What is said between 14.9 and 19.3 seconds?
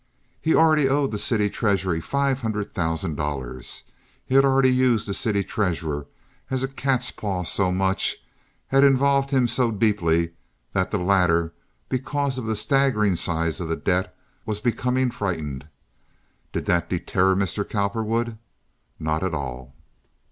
frightened. Did that deter Mr. Cowperwood? Not